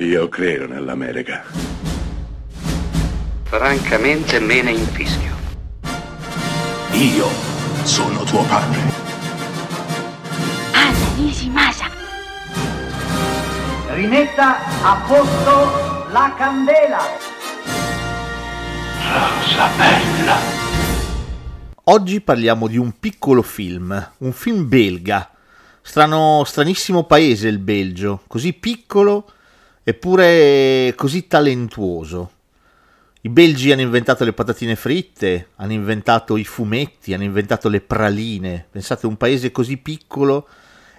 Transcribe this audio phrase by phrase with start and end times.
[0.00, 1.42] Io credo nell'America.
[3.42, 5.34] Francamente me ne infischio.
[6.92, 7.26] Io
[7.82, 8.78] sono tuo padre.
[10.70, 11.86] Anna Nishimasa.
[13.88, 17.00] Rimetta a posto la candela.
[19.02, 20.36] Rosa bella.
[21.82, 25.28] Oggi parliamo di un piccolo film, un film belga.
[25.82, 29.32] Strano, stranissimo paese il Belgio, così piccolo
[29.88, 32.32] eppure così talentuoso.
[33.22, 38.66] I belgi hanno inventato le patatine fritte, hanno inventato i fumetti, hanno inventato le praline.
[38.70, 40.46] Pensate, un paese così piccolo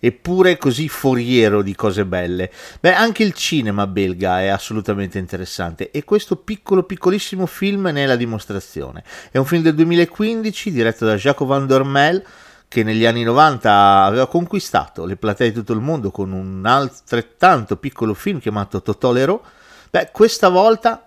[0.00, 2.50] eppure così foriero di cose belle.
[2.80, 8.06] Beh, anche il cinema belga è assolutamente interessante e questo piccolo piccolissimo film ne è
[8.06, 9.04] la dimostrazione.
[9.30, 12.24] È un film del 2015 diretto da Jacques Van Dormel
[12.72, 17.76] che negli anni 90 aveva conquistato le platee di tutto il mondo con un altrettanto
[17.76, 19.44] piccolo film chiamato Totolero,
[19.90, 21.04] beh, questa volta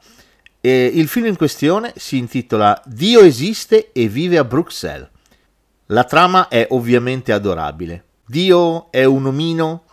[0.62, 5.10] eh, il film in questione si intitola Dio esiste e vive a Bruxelles.
[5.88, 8.04] La trama è ovviamente adorabile.
[8.28, 9.86] Dio è un omino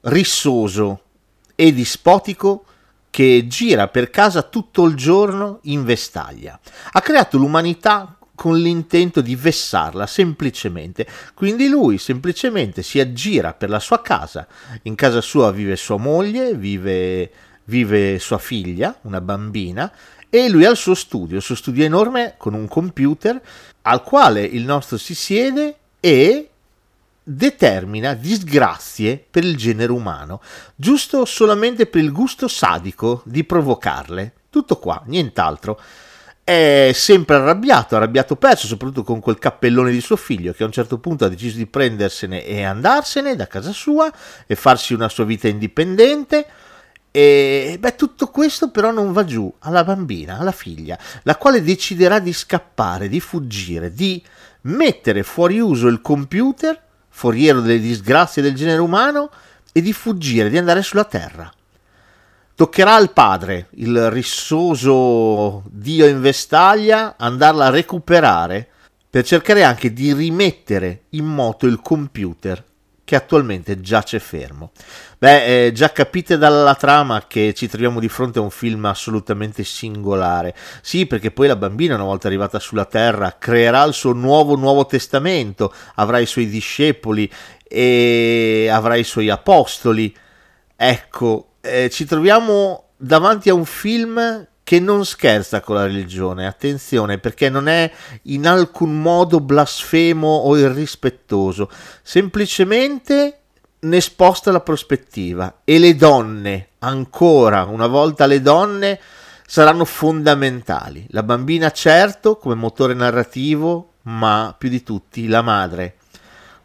[0.00, 1.00] rissoso
[1.54, 2.64] e dispotico
[3.08, 6.58] che gira per casa tutto il giorno in vestaglia.
[6.90, 11.06] Ha creato l'umanità con l'intento di vessarla semplicemente.
[11.34, 14.46] Quindi lui semplicemente si aggira per la sua casa.
[14.82, 17.30] In casa sua vive sua moglie, vive,
[17.64, 19.92] vive sua figlia, una bambina,
[20.28, 23.40] e lui ha il suo studio, il suo studio enorme con un computer
[23.82, 26.48] al quale il nostro si siede e
[27.22, 30.40] determina disgrazie per il genere umano,
[30.74, 34.32] giusto solamente per il gusto sadico di provocarle.
[34.50, 35.80] Tutto qua, nient'altro
[36.44, 40.72] è sempre arrabbiato, arrabbiato perso, soprattutto con quel cappellone di suo figlio che a un
[40.72, 44.12] certo punto ha deciso di prendersene e andarsene da casa sua
[44.46, 46.46] e farsi una sua vita indipendente.
[47.10, 52.18] E beh, tutto questo però non va giù alla bambina, alla figlia, la quale deciderà
[52.18, 54.22] di scappare, di fuggire, di
[54.62, 56.78] mettere fuori uso il computer,
[57.08, 59.30] foriero delle disgrazie del genere umano,
[59.72, 61.50] e di fuggire, di andare sulla Terra.
[62.56, 68.68] Toccherà al padre, il rissoso dio in vestaglia, andarla a recuperare
[69.10, 72.62] per cercare anche di rimettere in moto il computer
[73.02, 74.70] che attualmente giace fermo.
[75.18, 79.64] Beh, eh, già capite dalla trama che ci troviamo di fronte a un film assolutamente
[79.64, 80.54] singolare.
[80.80, 84.86] Sì, perché poi la bambina, una volta arrivata sulla Terra, creerà il suo nuovo Nuovo
[84.86, 87.28] Testamento, avrà i suoi discepoli
[87.66, 90.14] e avrà i suoi apostoli.
[90.76, 97.18] Ecco, eh, ci troviamo davanti a un film che non scherza con la religione, attenzione,
[97.18, 97.90] perché non è
[98.24, 101.70] in alcun modo blasfemo o irrispettoso,
[102.02, 103.40] semplicemente
[103.80, 108.98] ne sposta la prospettiva e le donne, ancora una volta le donne,
[109.46, 111.06] saranno fondamentali.
[111.10, 115.96] La bambina certo come motore narrativo, ma più di tutti la madre.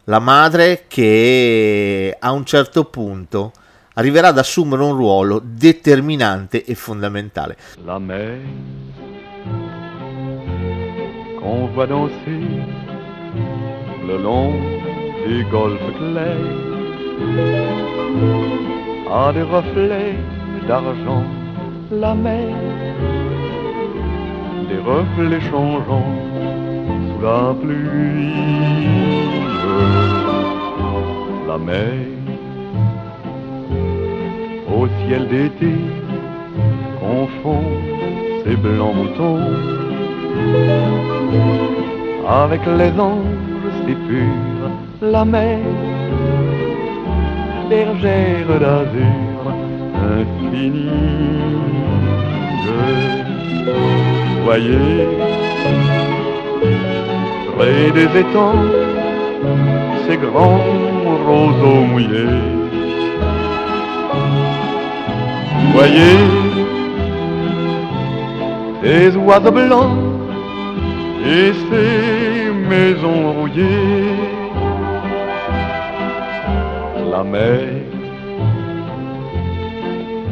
[0.04, 3.52] La madre che a un certo punto
[4.00, 7.56] arriverà ad assumere un ruolo determinante e fondamentale.
[7.84, 8.38] La mer
[11.38, 12.64] qu'on voit danser
[14.06, 14.54] le long
[15.26, 16.58] des golfes clairs
[19.10, 20.16] a des reflets
[20.66, 21.24] d'argent
[21.90, 22.56] la mer
[24.70, 26.14] des reflets changeants
[27.06, 28.32] sous la pluie
[31.46, 32.19] la mer
[34.80, 35.72] au ciel d'été
[37.00, 37.64] confond
[38.42, 39.40] ces blancs moutons
[42.26, 44.70] avec les anges si purs,
[45.02, 45.58] la mer,
[47.68, 49.40] bergère d'azur
[50.16, 50.88] infinie.
[54.44, 55.08] Voyez,
[57.56, 58.64] près des étangs,
[60.06, 60.64] ces grands
[61.26, 62.59] roseaux mouillés
[65.80, 66.18] Voyez
[68.82, 69.96] ces oiseaux blancs
[71.24, 74.12] et ces maisons rouillées.
[77.10, 77.60] La mer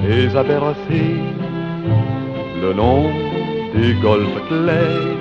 [0.04, 1.16] les a bercés
[2.62, 3.04] le long
[3.74, 5.16] des golfes clairs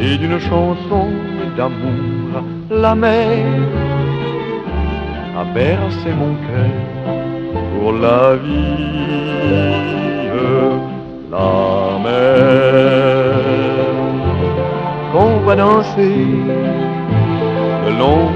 [0.00, 1.08] et d'une chanson
[1.58, 3.44] d'amour la mer
[5.38, 7.21] a bercé mon cœur
[7.72, 8.92] pour la vie,
[11.30, 13.42] la mer.
[15.12, 16.26] Qu'on va danser
[17.84, 18.26] le long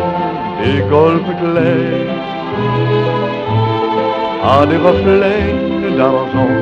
[0.61, 2.15] des golfes clairs.
[4.49, 5.55] À des reflets
[5.99, 6.57] d'argent,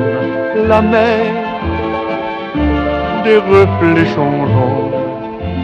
[0.67, 1.25] la mer,
[3.23, 4.89] des reflets changeants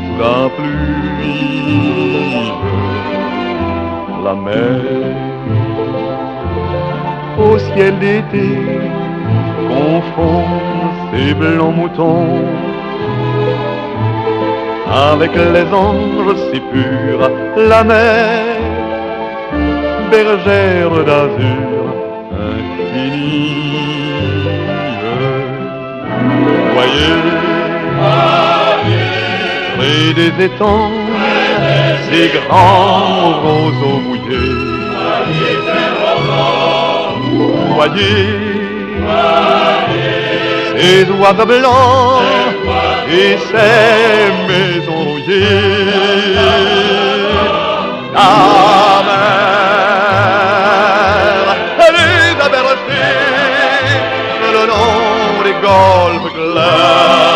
[0.03, 1.71] sous la pluie,
[4.23, 5.30] la mer,
[7.51, 8.49] au ciel d'été,
[9.67, 10.45] confond
[11.11, 12.45] ses blancs moutons
[14.89, 18.43] avec les anges si purs, la mer,
[20.11, 21.81] bergère d'azur
[22.51, 23.71] infinie.
[26.73, 27.17] Voyez,
[29.77, 30.91] près des étangs,
[32.09, 34.71] ces grands roseaux mouillés.
[37.75, 38.27] Voyez,
[40.77, 42.21] ces oiseaux blancs
[43.09, 46.35] et ces maisons rouillées.
[48.13, 48.29] La
[49.07, 49.41] mer,
[51.95, 53.21] les a bercés
[54.53, 57.30] le long des golfes clairs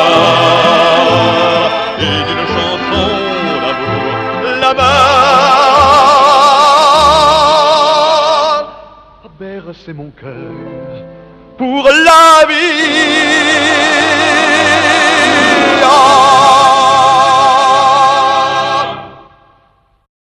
[9.40, 10.52] bercé mon cœur
[11.58, 13.25] pour la vie.